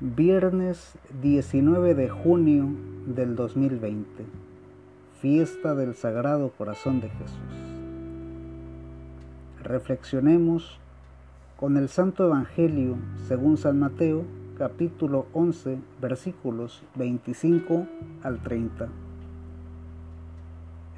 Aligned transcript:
Viernes 0.00 0.94
19 1.22 1.96
de 1.96 2.08
junio 2.08 2.68
del 3.04 3.34
2020, 3.34 4.26
fiesta 5.20 5.74
del 5.74 5.96
Sagrado 5.96 6.52
Corazón 6.56 7.00
de 7.00 7.08
Jesús. 7.08 7.36
Reflexionemos 9.60 10.78
con 11.56 11.76
el 11.76 11.88
Santo 11.88 12.24
Evangelio 12.24 12.94
según 13.26 13.56
San 13.56 13.80
Mateo, 13.80 14.22
capítulo 14.56 15.26
11, 15.32 15.78
versículos 16.00 16.84
25 16.94 17.84
al 18.22 18.40
30. 18.40 18.86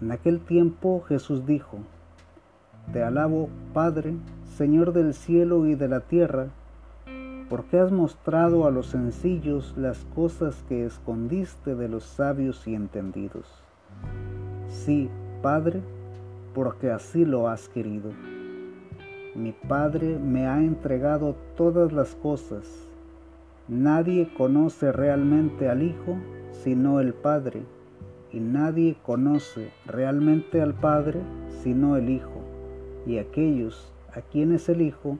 En 0.03 0.13
aquel 0.13 0.41
tiempo 0.41 1.03
Jesús 1.09 1.47
dijo, 1.47 1.79
Te 2.93 3.03
alabo, 3.03 3.49
Padre, 3.73 4.13
Señor 4.59 4.93
del 4.93 5.15
cielo 5.15 5.67
y 5.67 5.75
de 5.75 5.89
la 5.89 6.01
tierra, 6.01 6.51
porque 7.51 7.81
has 7.81 7.91
mostrado 7.91 8.65
a 8.65 8.71
los 8.71 8.87
sencillos 8.87 9.75
las 9.77 9.99
cosas 10.15 10.65
que 10.69 10.87
escondiste 10.87 11.75
de 11.75 11.89
los 11.89 12.05
sabios 12.05 12.67
y 12.69 12.77
entendidos. 12.77 13.45
Sí, 14.69 15.11
Padre, 15.43 15.81
porque 16.55 16.93
así 16.93 17.25
lo 17.25 17.49
has 17.49 17.69
querido. 17.69 18.13
Mi 19.35 19.51
Padre 19.51 20.17
me 20.17 20.47
ha 20.47 20.59
entregado 20.59 21.35
todas 21.57 21.93
las 21.93 22.15
cosas. 22.15 22.69
Nadie 23.67 24.33
conoce 24.37 24.93
realmente 24.93 25.69
al 25.69 25.83
Hijo 25.83 26.17
sino 26.53 27.01
el 27.01 27.15
Padre, 27.15 27.63
y 28.33 28.39
nadie 28.39 28.97
conoce 29.03 29.71
realmente 29.87 30.61
al 30.61 30.75
Padre 30.75 31.21
sino 31.63 31.97
el 31.97 32.11
Hijo, 32.11 32.43
y 33.07 33.19
aquellos 33.19 33.93
a 34.15 34.21
quienes 34.21 34.69
el 34.69 34.83
Hijo 34.83 35.19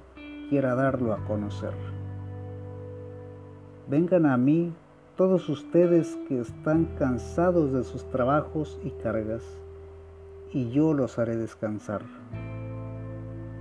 quiera 0.49 0.75
darlo 0.75 1.13
a 1.13 1.25
conocer. 1.25 1.73
Vengan 3.91 4.25
a 4.25 4.37
mí 4.37 4.73
todos 5.17 5.49
ustedes 5.49 6.17
que 6.29 6.39
están 6.39 6.85
cansados 6.97 7.73
de 7.73 7.83
sus 7.83 8.09
trabajos 8.09 8.79
y 8.85 8.91
cargas, 9.03 9.43
y 10.53 10.71
yo 10.71 10.95
los 10.95 11.19
haré 11.19 11.37
descansar. 11.37 12.03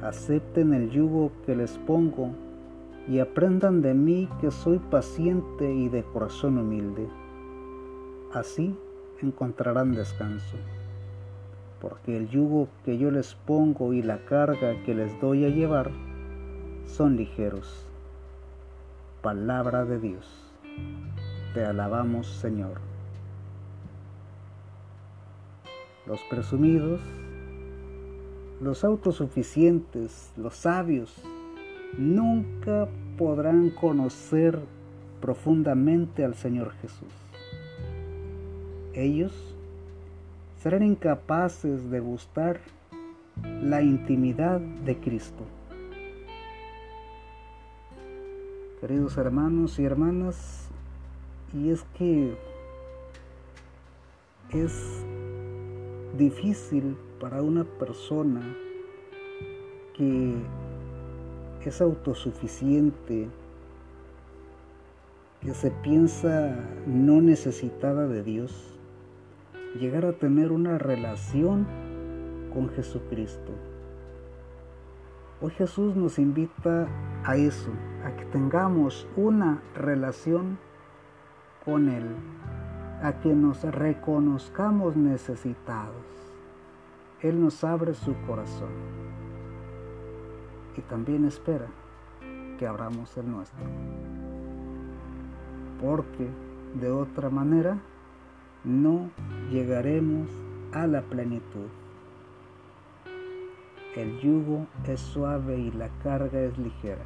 Acepten 0.03 0.75
el 0.75 0.91
yugo 0.91 1.31
que 1.47 1.55
les 1.55 1.79
pongo 1.79 2.29
y 3.07 3.17
aprendan 3.17 3.81
de 3.81 3.95
mí 3.95 4.29
que 4.39 4.51
soy 4.51 4.77
paciente 4.77 5.73
y 5.73 5.89
de 5.89 6.03
corazón 6.03 6.59
humilde. 6.59 7.07
Así 8.31 8.77
encontrarán 9.23 9.95
descanso, 9.95 10.57
porque 11.81 12.15
el 12.15 12.29
yugo 12.29 12.67
que 12.85 12.99
yo 12.99 13.09
les 13.09 13.33
pongo 13.33 13.93
y 13.93 14.03
la 14.03 14.23
carga 14.25 14.75
que 14.85 14.93
les 14.93 15.19
doy 15.19 15.45
a 15.45 15.49
llevar 15.49 15.89
son 16.85 17.17
ligeros 17.17 17.88
palabra 19.21 19.85
de 19.85 19.99
Dios. 19.99 20.25
Te 21.53 21.65
alabamos, 21.65 22.27
Señor. 22.27 22.79
Los 26.05 26.21
presumidos, 26.29 27.01
los 28.61 28.83
autosuficientes, 28.83 30.31
los 30.37 30.55
sabios, 30.55 31.21
nunca 31.97 32.87
podrán 33.17 33.69
conocer 33.71 34.59
profundamente 35.21 36.23
al 36.23 36.35
Señor 36.35 36.71
Jesús. 36.81 37.13
Ellos 38.93 39.55
serán 40.57 40.83
incapaces 40.83 41.89
de 41.89 41.99
gustar 41.99 42.59
la 43.61 43.81
intimidad 43.81 44.59
de 44.59 44.97
Cristo. 44.97 45.58
Queridos 48.81 49.17
hermanos 49.17 49.77
y 49.77 49.83
hermanas, 49.83 50.69
y 51.53 51.69
es 51.69 51.83
que 51.97 52.37
es 54.51 55.05
difícil 56.17 56.95
para 57.19 57.41
una 57.41 57.65
persona 57.65 58.41
que 59.95 60.33
es 61.65 61.81
autosuficiente, 61.81 63.27
que 65.41 65.53
se 65.53 65.71
piensa 65.71 66.55
no 66.87 67.21
necesitada 67.21 68.07
de 68.07 68.23
Dios, 68.23 68.73
llegar 69.77 70.05
a 70.05 70.13
tener 70.13 70.53
una 70.53 70.77
relación 70.77 71.67
con 72.53 72.69
Jesucristo. 72.69 73.51
Hoy 75.41 75.51
Jesús 75.51 75.95
nos 75.95 76.17
invita 76.17 76.87
a 77.25 77.35
eso, 77.35 77.71
a 78.05 78.15
que 78.15 78.25
tengamos 78.25 79.07
una 79.15 79.61
relación 79.75 80.57
con 81.65 81.89
Él, 81.89 82.05
a 83.03 83.13
que 83.13 83.33
nos 83.33 83.63
reconozcamos 83.63 84.95
necesitados. 84.95 85.95
Él 87.21 87.41
nos 87.41 87.63
abre 87.63 87.93
su 87.93 88.15
corazón 88.25 88.69
y 90.77 90.81
también 90.81 91.25
espera 91.25 91.67
que 92.57 92.65
abramos 92.65 93.15
el 93.17 93.29
nuestro. 93.29 93.65
Porque 95.81 96.29
de 96.75 96.91
otra 96.91 97.29
manera 97.29 97.77
no 98.63 99.09
llegaremos 99.49 100.29
a 100.73 100.87
la 100.87 101.01
plenitud. 101.01 101.67
El 103.95 104.19
yugo 104.19 104.67
es 104.87 104.99
suave 104.99 105.57
y 105.57 105.71
la 105.71 105.89
carga 106.03 106.39
es 106.39 106.57
ligera. 106.57 107.03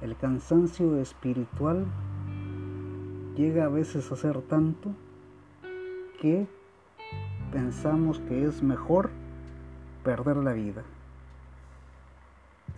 El 0.00 0.16
cansancio 0.16 0.98
espiritual 0.98 1.86
llega 3.36 3.64
a 3.64 3.68
veces 3.68 4.10
a 4.12 4.16
ser 4.16 4.42
tanto 4.42 4.90
que 6.20 6.46
pensamos 7.52 8.18
que 8.20 8.44
es 8.44 8.62
mejor 8.62 9.10
perder 10.02 10.36
la 10.36 10.52
vida. 10.52 10.82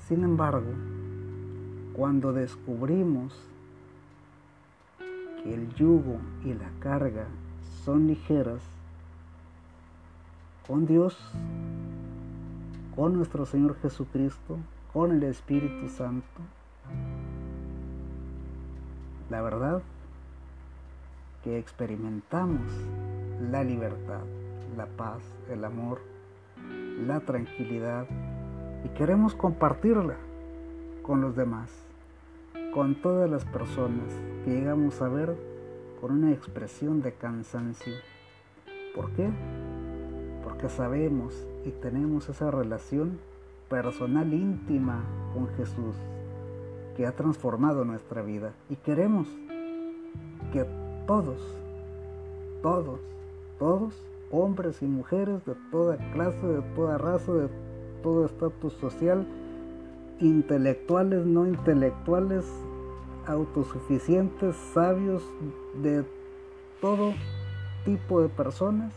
Sin 0.06 0.22
embargo, 0.22 0.72
cuando 1.94 2.32
descubrimos 2.32 3.34
que 5.42 5.54
el 5.54 5.74
yugo 5.74 6.18
y 6.44 6.54
la 6.54 6.70
carga 6.80 7.26
son 7.84 8.06
ligeras, 8.06 8.62
con 10.66 10.86
Dios 10.86 11.16
con 12.96 13.12
nuestro 13.12 13.44
Señor 13.44 13.76
Jesucristo, 13.82 14.58
con 14.92 15.12
el 15.12 15.22
Espíritu 15.24 15.88
Santo. 15.90 16.40
La 19.28 19.42
verdad 19.42 19.82
que 21.42 21.58
experimentamos 21.58 22.70
la 23.50 23.64
libertad, 23.64 24.20
la 24.76 24.86
paz, 24.86 25.20
el 25.50 25.64
amor, 25.64 26.00
la 27.04 27.18
tranquilidad 27.18 28.06
y 28.84 28.88
queremos 28.90 29.34
compartirla 29.34 30.14
con 31.02 31.22
los 31.22 31.34
demás, 31.34 31.72
con 32.72 32.94
todas 33.02 33.28
las 33.28 33.44
personas 33.44 34.12
que 34.44 34.52
llegamos 34.52 35.02
a 35.02 35.08
ver 35.08 35.36
con 36.00 36.12
una 36.12 36.30
expresión 36.30 37.02
de 37.02 37.12
cansancio. 37.12 37.94
¿Por 38.94 39.10
qué? 39.14 39.28
Porque 40.44 40.68
sabemos 40.68 41.34
y 41.64 41.70
tenemos 41.70 42.28
esa 42.28 42.52
relación 42.52 43.18
personal 43.68 44.32
íntima 44.32 45.02
con 45.34 45.48
Jesús 45.56 45.96
que 46.96 47.06
ha 47.06 47.12
transformado 47.12 47.84
nuestra 47.84 48.22
vida. 48.22 48.54
Y 48.70 48.76
queremos 48.76 49.28
que 50.52 50.64
todos, 51.06 51.40
todos, 52.62 53.00
todos, 53.58 53.94
hombres 54.30 54.82
y 54.82 54.86
mujeres 54.86 55.44
de 55.44 55.54
toda 55.70 55.96
clase, 56.12 56.46
de 56.46 56.62
toda 56.74 56.98
raza, 56.98 57.32
de 57.32 57.48
todo 58.02 58.26
estatus 58.26 58.72
social, 58.74 59.26
intelectuales, 60.20 61.26
no 61.26 61.46
intelectuales, 61.46 62.44
autosuficientes, 63.26 64.56
sabios, 64.72 65.22
de 65.82 66.04
todo 66.80 67.12
tipo 67.84 68.22
de 68.22 68.28
personas, 68.28 68.92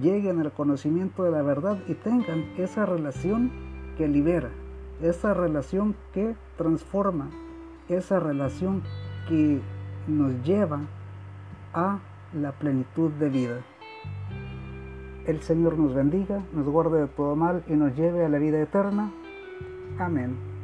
lleguen 0.00 0.40
al 0.40 0.52
conocimiento 0.52 1.24
de 1.24 1.30
la 1.30 1.42
verdad 1.42 1.78
y 1.88 1.94
tengan 1.94 2.52
esa 2.56 2.86
relación 2.86 3.50
que 3.96 4.08
libera, 4.08 4.50
esa 5.00 5.34
relación 5.34 5.94
que 6.12 6.34
transforma, 6.56 7.30
esa 7.88 8.18
relación 8.20 8.82
que 9.28 9.60
nos 10.06 10.32
lleva 10.44 10.80
a 11.74 11.98
la 12.32 12.52
plenitud 12.52 13.10
de 13.12 13.28
vida. 13.28 13.60
El 15.26 15.40
Señor 15.42 15.76
nos 15.78 15.94
bendiga, 15.94 16.42
nos 16.52 16.66
guarde 16.66 17.00
de 17.00 17.08
todo 17.08 17.34
mal 17.34 17.64
y 17.68 17.72
nos 17.72 17.96
lleve 17.96 18.24
a 18.24 18.28
la 18.28 18.38
vida 18.38 18.60
eterna. 18.60 19.10
Amén. 19.98 20.55